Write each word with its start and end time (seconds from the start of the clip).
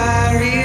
I. 0.00 0.57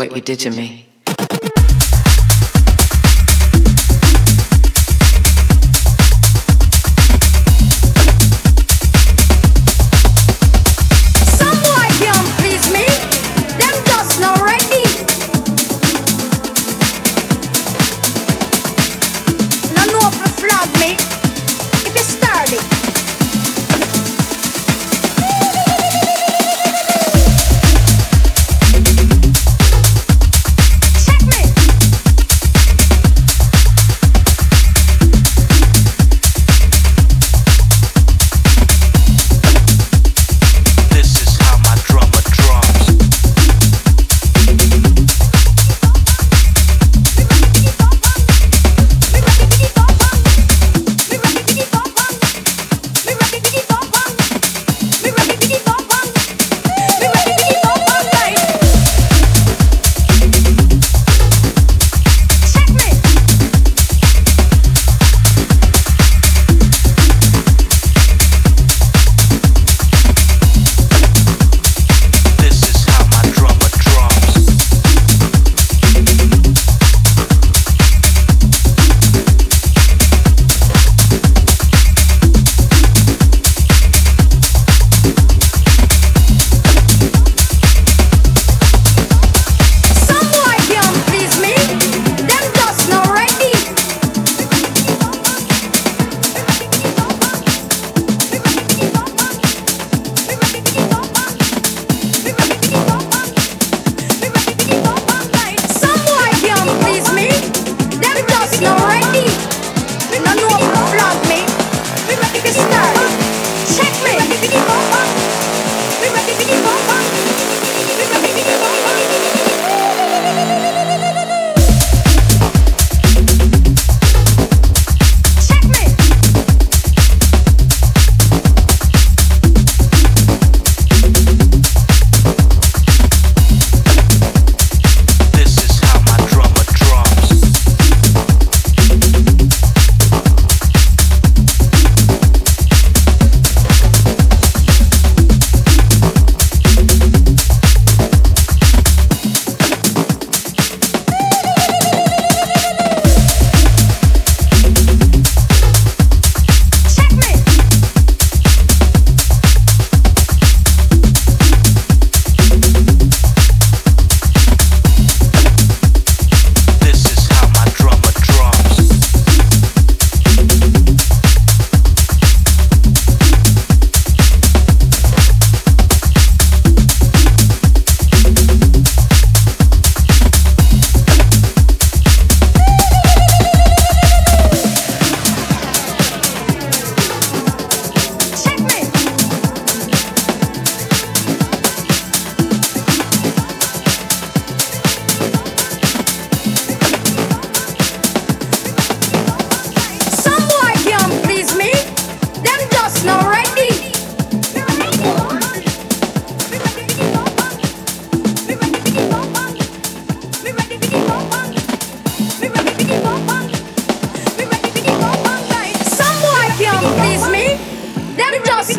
what 0.00 0.16
you 0.16 0.22
did 0.22 0.40
to 0.40 0.50
me. 0.50 0.89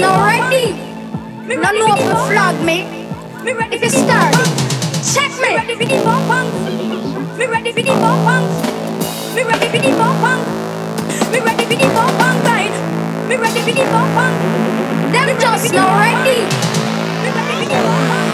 now 0.01 0.25
ready. 0.25 0.73
Now 1.45 1.71
no 1.71 1.95
flag 2.25 2.57
me. 2.65 2.77
Me 3.45 3.53
ready 3.53 3.77
for 3.77 3.89
start. 3.89 4.33
Check 5.13 5.31
me. 5.39 5.53
Ready 5.55 5.75
for 5.77 5.85
the 5.85 6.03
bomb 6.03 6.25
punk. 6.25 6.49
Me 7.37 7.45
ready 7.45 7.71
for 7.71 7.81
the 7.81 7.93
bomb 8.01 8.25
punk. 8.25 8.45
Me 9.35 9.43
ready 9.43 9.67
for 9.69 9.77
the 9.77 9.91
bomb 9.99 10.17
punk. 10.21 10.41
Me 11.31 11.39
ready 11.39 11.65
for 11.69 11.77
the 11.77 11.87
bomb 11.93 12.13
punk 12.17 12.43
guide. 12.43 12.75
Me 13.29 13.35
ready 13.37 13.61
for 13.61 13.73
the 13.77 13.85
bomb 13.93 14.11
punk. 14.17 14.35
Them 15.13 15.39
just 15.39 15.73
now 15.73 15.89
ready. 16.01 16.39
Me 17.21 17.29
ready 17.37 17.53
for 17.61 17.69
the 17.69 17.81
bomb 17.85 18.07
punk. 18.09 18.30